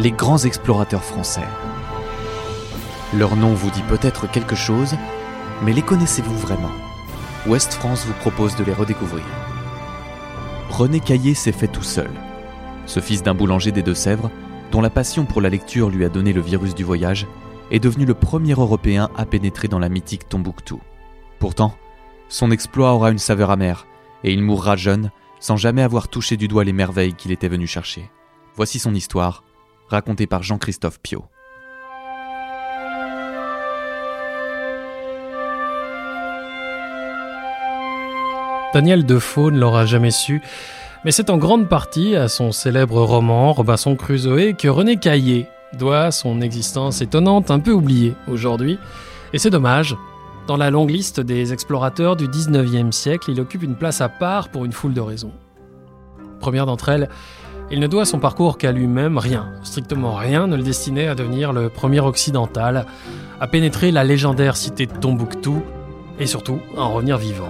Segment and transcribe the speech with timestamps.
[0.00, 1.46] les grands explorateurs français.
[3.14, 4.96] Leur nom vous dit peut-être quelque chose,
[5.62, 6.70] mais les connaissez-vous vraiment?
[7.46, 9.24] Ouest France vous propose de les redécouvrir.
[10.70, 12.08] René Caillé s'est fait tout seul.
[12.86, 14.30] Ce fils d'un boulanger des Deux-Sèvres,
[14.72, 17.26] dont la passion pour la lecture lui a donné le virus du voyage,
[17.70, 20.80] est devenu le premier Européen à pénétrer dans la mythique Tombouctou.
[21.38, 21.74] Pourtant,
[22.30, 23.86] son exploit aura une saveur amère,
[24.24, 25.10] et il mourra jeune,
[25.40, 28.10] sans jamais avoir touché du doigt les merveilles qu'il était venu chercher.
[28.56, 29.44] Voici son histoire,
[29.90, 31.24] racontée par Jean-Christophe Piot.
[38.72, 40.40] Daniel Defoe ne l'aura jamais su,
[41.04, 46.10] mais c'est en grande partie à son célèbre roman Robinson Crusoe que René Caillé doit
[46.10, 48.78] son existence étonnante, un peu oubliée aujourd'hui.
[49.32, 49.96] Et c'est dommage.
[50.46, 54.50] Dans la longue liste des explorateurs du 19e siècle, il occupe une place à part
[54.50, 55.32] pour une foule de raisons.
[56.40, 57.08] Première d'entre elles,
[57.70, 61.52] il ne doit son parcours qu'à lui-même, rien, strictement rien ne le destinait à devenir
[61.52, 62.86] le premier occidental,
[63.40, 65.62] à pénétrer la légendaire cité de Tombouctou,
[66.18, 67.48] et surtout à en revenir vivant.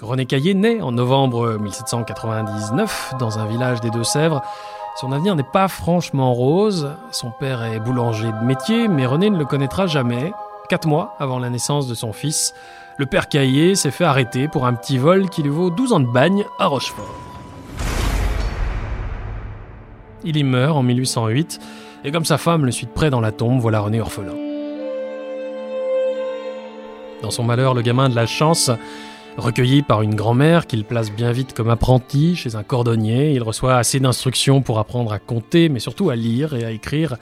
[0.00, 4.42] René Caillé naît en novembre 1799 dans un village des Deux-Sèvres.
[4.96, 6.90] Son avenir n'est pas franchement rose.
[7.12, 10.32] Son père est boulanger de métier, mais René ne le connaîtra jamais.
[10.68, 12.54] Quatre mois avant la naissance de son fils,
[12.96, 16.00] le père Caillé s'est fait arrêter pour un petit vol qui lui vaut 12 ans
[16.00, 17.29] de bagne à Rochefort.
[20.24, 21.60] Il y meurt en 1808,
[22.04, 24.34] et comme sa femme le suit de près dans la tombe, voilà René orphelin.
[27.22, 28.70] Dans son malheur, le gamin de la chance
[29.36, 33.76] Recueilli par une grand-mère qu'il place bien vite comme apprenti chez un cordonnier, il reçoit
[33.76, 37.16] assez d'instructions pour apprendre à compter, mais surtout à lire et à écrire.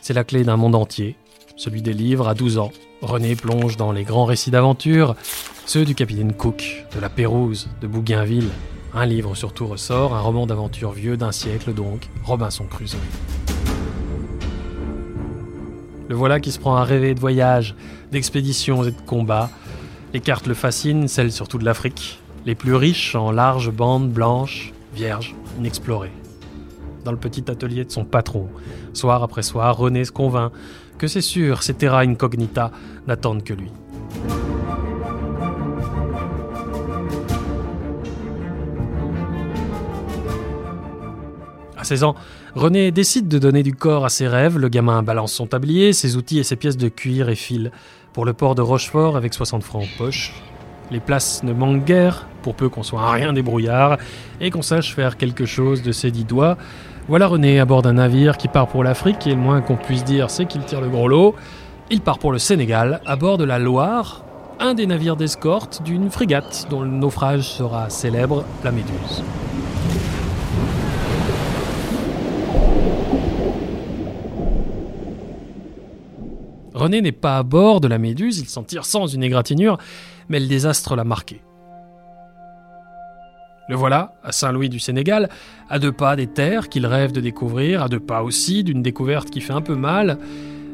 [0.00, 1.16] C'est la clé d'un monde entier,
[1.56, 2.72] celui des livres à 12 ans.
[3.02, 5.14] René plonge dans les grands récits d'aventure,
[5.66, 8.48] ceux du capitaine Cook, de la Pérouse, de Bougainville.
[8.94, 12.98] Un livre surtout ressort, un roman d'aventure vieux d'un siècle donc, Robinson Crusoe.
[16.08, 17.74] Le voilà qui se prend à rêver de voyages,
[18.10, 19.48] d'expéditions et de combats,
[20.12, 24.74] les cartes le fascinent, celles surtout de l'Afrique, les plus riches en larges bandes blanches,
[24.94, 26.12] vierges, inexplorées.
[27.06, 28.48] Dans le petit atelier de son patron,
[28.92, 30.52] soir après soir, René se convainc
[30.98, 32.70] que c'est sûr, ces terra incognita
[33.06, 33.70] n'attendent que lui.
[41.82, 42.14] À 16 ans,
[42.54, 44.56] René décide de donner du corps à ses rêves.
[44.56, 47.72] Le gamin balance son tablier, ses outils et ses pièces de cuir et fil
[48.12, 50.32] pour le port de Rochefort avec 60 francs en poche.
[50.92, 53.98] Les places ne manquent guère, pour peu qu'on soit à rien des brouillards,
[54.40, 56.56] et qu'on sache faire quelque chose de ses dix doigts.
[57.08, 60.04] Voilà René à bord d'un navire qui part pour l'Afrique, et le moins qu'on puisse
[60.04, 61.34] dire, c'est qu'il tire le gros lot.
[61.90, 64.24] Il part pour le Sénégal, à bord de la Loire,
[64.60, 69.24] un des navires d'escorte d'une frégate dont le naufrage sera célèbre, la Méduse.
[76.82, 79.78] René n'est pas à bord de la Méduse, il s'en tire sans une égratignure,
[80.28, 81.40] mais le désastre l'a marqué.
[83.68, 85.28] Le voilà, à Saint-Louis du Sénégal,
[85.70, 89.30] à deux pas des terres qu'il rêve de découvrir, à deux pas aussi d'une découverte
[89.30, 90.18] qui fait un peu mal.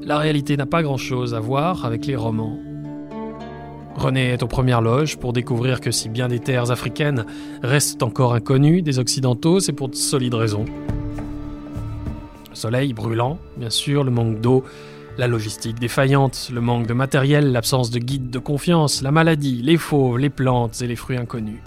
[0.00, 2.56] La réalité n'a pas grand-chose à voir avec les romans.
[3.96, 7.26] René est aux premières loges pour découvrir que si bien des terres africaines
[7.64, 10.66] restent encore inconnues des Occidentaux, c'est pour de solides raisons.
[12.50, 14.62] Le soleil brûlant, bien sûr, le manque d'eau,
[15.18, 19.76] la logistique défaillante, le manque de matériel, l'absence de guide de confiance, la maladie, les
[19.76, 21.60] fauves, les plantes et les fruits inconnus.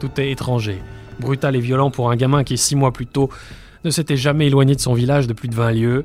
[0.00, 0.82] Tout est étranger,
[1.18, 3.30] brutal et violent pour un gamin qui, six mois plus tôt,
[3.84, 6.04] ne s'était jamais éloigné de son village de plus de 20 lieues.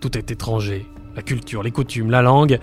[0.00, 2.58] Tout est étranger, la culture, les coutumes, la langue.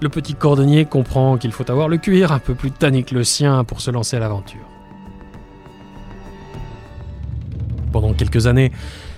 [0.00, 3.24] Le petit cordonnier comprend qu'il faut avoir le cuir un peu plus tanné que le
[3.24, 4.60] sien pour se lancer à l'aventure.
[7.92, 8.72] Pendant quelques années,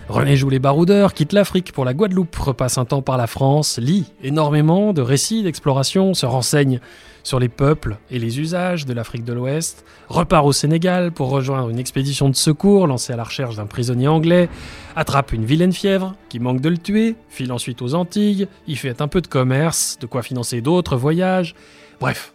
[0.08, 3.78] René joue les baroudeurs, quitte l'Afrique pour la Guadeloupe, repasse un temps par la France,
[3.78, 6.78] lit énormément de récits d'exploration, se renseigne
[7.24, 11.70] sur les peuples et les usages de l'Afrique de l'Ouest, repart au Sénégal pour rejoindre
[11.70, 14.48] une expédition de secours lancée à la recherche d'un prisonnier anglais,
[14.94, 19.02] attrape une vilaine fièvre qui manque de le tuer, file ensuite aux Antilles, y fait
[19.02, 21.56] un peu de commerce, de quoi financer d'autres voyages.
[22.00, 22.32] Bref,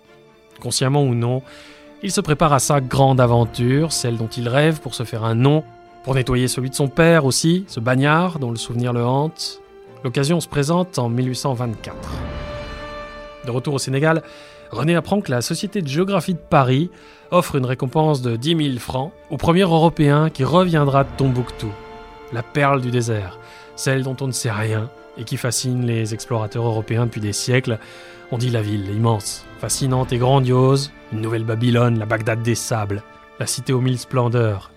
[0.60, 1.42] consciemment ou non,
[2.04, 5.36] il se prépare à sa grande aventure, celle dont il rêve pour se faire un
[5.36, 5.64] nom
[6.04, 9.62] pour nettoyer celui de son père aussi, ce bagnard dont le souvenir le hante,
[10.04, 11.96] l'occasion se présente en 1824.
[13.46, 14.24] De retour au Sénégal,
[14.72, 16.90] René apprend que la Société de géographie de Paris
[17.30, 21.72] offre une récompense de 10 000 francs au premier Européen qui reviendra de Tombouctou,
[22.32, 23.38] la perle du désert,
[23.76, 27.80] celle dont on ne sait rien et qui fascine les explorateurs européens depuis des siècles.
[28.32, 33.04] On dit la ville immense, fascinante et grandiose, une nouvelle Babylone, la Bagdad des sables,
[33.40, 34.72] la cité aux mille splendeurs,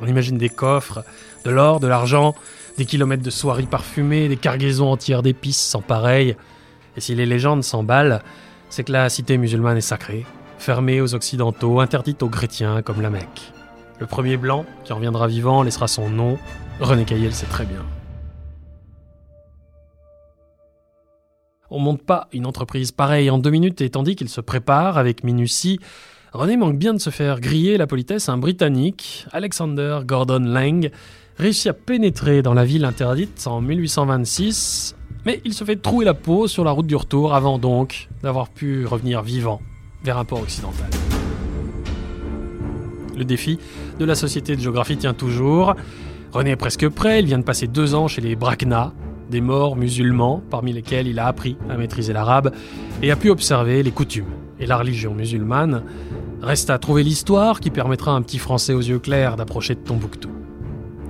[0.00, 1.04] On imagine des coffres,
[1.44, 2.34] de l'or, de l'argent,
[2.76, 6.36] des kilomètres de soieries parfumées, des cargaisons entières d'épices sans pareil.
[6.96, 8.22] Et si les légendes s'emballent,
[8.70, 10.26] c'est que la cité musulmane est sacrée,
[10.58, 13.52] fermée aux occidentaux, interdite aux chrétiens comme la Mecque.
[13.98, 16.38] Le premier blanc qui reviendra vivant laissera son nom.
[16.80, 17.84] René Caillé le sait très bien.
[21.70, 25.24] On monte pas une entreprise pareille en deux minutes et tandis qu'il se prépare avec
[25.24, 25.80] minutie,
[26.32, 28.28] René manque bien de se faire griller la politesse.
[28.28, 30.90] Un Britannique, Alexander Gordon Lang,
[31.38, 34.94] réussit à pénétrer dans la ville interdite en 1826,
[35.24, 38.50] mais il se fait trouer la peau sur la route du retour avant donc d'avoir
[38.50, 39.62] pu revenir vivant
[40.04, 40.90] vers un port occidental.
[43.16, 43.58] Le défi
[43.98, 45.76] de la Société de géographie tient toujours.
[46.32, 48.92] René est presque prêt, il vient de passer deux ans chez les Brakna,
[49.30, 52.52] des morts musulmans, parmi lesquels il a appris à maîtriser l'arabe
[53.02, 54.26] et a pu observer les coutumes
[54.60, 55.82] et la religion musulmane.
[56.42, 59.80] Reste à trouver l'histoire qui permettra à un petit Français aux yeux clairs d'approcher de
[59.80, 60.30] Tombouctou.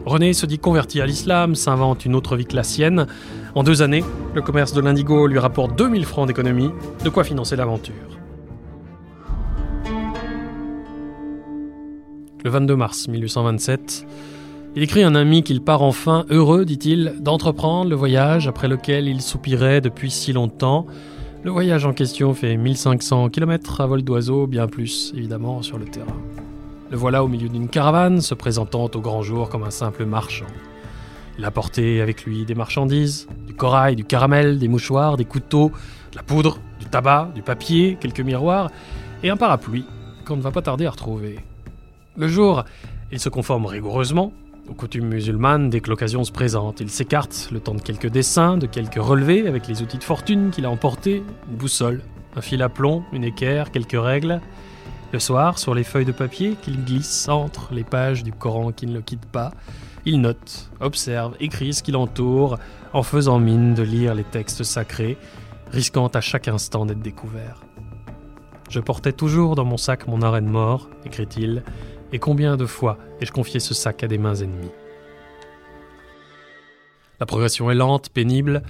[0.06, 3.06] René se dit converti à l'islam, s'invente une autre vie que la sienne.
[3.54, 4.04] En deux années,
[4.34, 6.70] le commerce de l'indigo lui rapporte 2000 francs d'économie,
[7.04, 7.94] de quoi financer l'aventure.
[12.44, 14.06] Le 22 mars 1827,
[14.76, 19.08] il écrit à un ami qu'il part enfin, heureux, dit-il, d'entreprendre le voyage après lequel
[19.08, 20.86] il soupirait depuis si longtemps.
[21.44, 25.84] Le voyage en question fait 1500 km à vol d'oiseau, bien plus évidemment sur le
[25.84, 26.16] terrain.
[26.90, 30.46] Le voilà au milieu d'une caravane, se présentant au grand jour comme un simple marchand.
[31.38, 35.70] Il a porté avec lui des marchandises, du corail, du caramel, des mouchoirs, des couteaux,
[36.10, 38.68] de la poudre, du tabac, du papier, quelques miroirs
[39.22, 39.84] et un parapluie
[40.26, 41.38] qu'on ne va pas tarder à retrouver.
[42.16, 42.64] Le jour,
[43.12, 44.32] il se conforme rigoureusement
[44.68, 48.56] aux coutumes musulmanes, dès que l'occasion se présente, il s'écarte le temps de quelques dessins,
[48.56, 52.02] de quelques relevés avec les outils de fortune qu'il a emportés, une boussole,
[52.36, 54.40] un fil à plomb, une équerre, quelques règles.
[55.12, 58.86] Le soir, sur les feuilles de papier qu'il glisse entre les pages du Coran qui
[58.86, 59.52] ne le quittent pas,
[60.04, 62.58] il note, observe, écrit ce qui l'entoure,
[62.92, 65.16] en faisant mine de lire les textes sacrés,
[65.72, 67.62] risquant à chaque instant d'être découvert.
[68.70, 71.62] Je portais toujours dans mon sac mon arène mort, écrit-il,
[72.12, 74.70] et combien de fois ai-je confié ce sac à des mains ennemies
[77.20, 78.62] La progression est lente, pénible.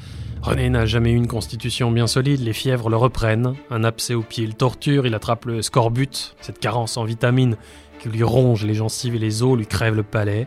[0.42, 3.54] René n'a jamais eu une constitution bien solide, les fièvres le reprennent.
[3.70, 7.56] Un abcès au pied le torture, il attrape le scorbut, cette carence en vitamines
[7.98, 10.46] qui lui ronge les gencives et les os, lui crève le palais.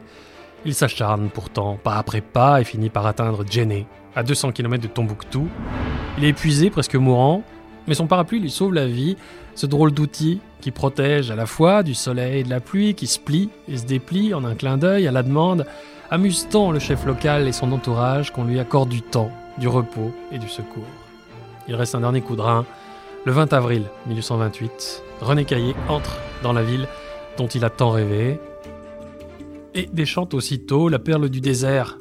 [0.65, 4.87] Il s'acharne pourtant, pas après pas, et finit par atteindre Djenné, à 200 km de
[4.87, 5.47] Tombouctou.
[6.17, 7.43] Il est épuisé, presque mourant,
[7.91, 9.17] mais son parapluie lui sauve la vie,
[9.53, 13.05] ce drôle d'outil qui protège à la fois du soleil et de la pluie, qui
[13.05, 15.65] se plie et se déplie en un clin d'œil à la demande,
[16.09, 20.13] amuse tant le chef local et son entourage qu'on lui accorde du temps, du repos
[20.31, 20.87] et du secours.
[21.67, 22.65] Il reste un dernier coup de rein.
[23.25, 26.87] Le 20 avril 1828, René Caillé entre dans la ville
[27.37, 28.39] dont il a tant rêvé
[29.73, 31.97] et déchante aussitôt la perle du désert.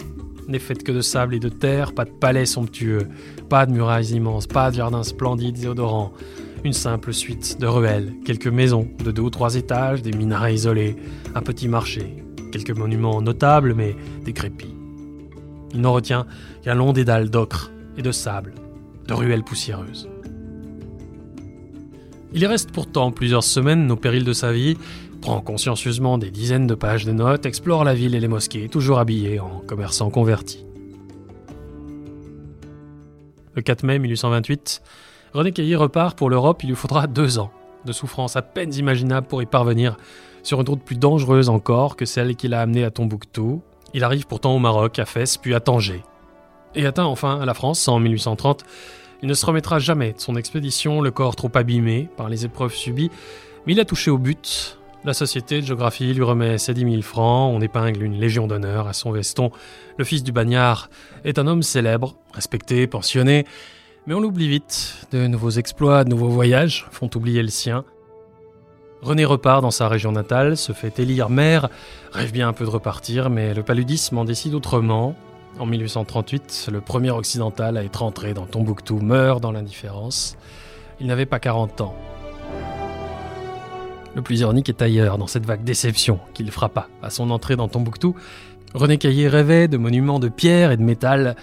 [0.50, 3.06] N'est faite que de sable et de terre, pas de palais somptueux,
[3.49, 6.12] pas de murailles immenses, pas de jardins splendides et odorants.
[6.64, 10.97] Une simple suite de ruelles, quelques maisons de deux ou trois étages, des minarets isolés,
[11.37, 13.94] un petit marché, quelques monuments notables mais
[14.25, 14.75] décrépits.
[15.73, 16.26] Il n'en retient
[16.64, 18.53] qu'un long dédale d'ocre et de sable,
[19.06, 20.08] de ruelles poussiéreuses.
[22.32, 24.77] Il y reste pourtant plusieurs semaines au péril de sa vie,
[25.21, 29.00] prend consciencieusement des dizaines de pages de notes, explore la ville et les mosquées, toujours
[29.00, 30.65] habillé en commerçant converti.
[33.55, 34.82] Le 4 mai 1828,
[35.34, 37.51] René Caillé repart pour l'Europe, il lui faudra deux ans
[37.84, 39.96] de souffrances à peine imaginables pour y parvenir
[40.43, 43.63] sur une route plus dangereuse encore que celle qui l'a amené à Tombouctou.
[43.94, 46.03] Il arrive pourtant au Maroc, à Fès, puis à Tanger.
[46.75, 48.65] Et atteint enfin la France en 1830.
[49.22, 52.74] Il ne se remettra jamais de son expédition, le corps trop abîmé par les épreuves
[52.74, 53.10] subies,
[53.67, 54.79] mais il a touché au but.
[55.05, 58.86] La Société de géographie lui remet ses 10 000 francs, on épingle une légion d'honneur
[58.86, 59.50] à son veston.
[59.96, 60.91] Le fils du bagnard
[61.24, 63.46] est un homme célèbre, respecté, pensionné,
[64.06, 65.06] mais on l'oublie vite.
[65.10, 67.84] De nouveaux exploits, de nouveaux voyages font oublier le sien.
[69.03, 71.70] René repart dans sa région natale, se fait élire maire,
[72.12, 75.15] rêve bien un peu de repartir, mais le paludisme en décide autrement.
[75.59, 80.37] En 1838, le premier occidental à être entré dans Tombouctou meurt dans l'indifférence.
[81.01, 81.95] Il n'avait pas 40 ans.
[84.15, 87.69] Le plus ironique est ailleurs, dans cette vague déception qu'il frappa à son entrée dans
[87.69, 88.15] Tombouctou.
[88.75, 91.37] René Caillé rêvait de monuments de pierre et de métal.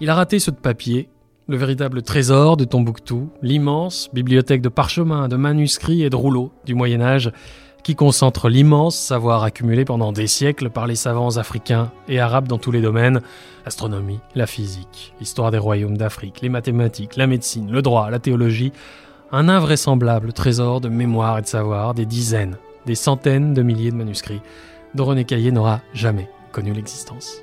[0.00, 1.08] Il a raté ceux de papier,
[1.48, 6.74] le véritable trésor de Tombouctou, l'immense bibliothèque de parchemins, de manuscrits et de rouleaux du
[6.74, 7.32] Moyen Âge,
[7.84, 12.58] qui concentre l'immense savoir accumulé pendant des siècles par les savants africains et arabes dans
[12.58, 13.20] tous les domaines,
[13.64, 18.72] l'astronomie, la physique, l'histoire des royaumes d'Afrique, les mathématiques, la médecine, le droit, la théologie,
[19.32, 23.96] un invraisemblable trésor de mémoire et de savoir, des dizaines, des centaines de milliers de
[23.96, 24.40] manuscrits,
[24.94, 27.42] dont René Caillé n'aura jamais connu l'existence.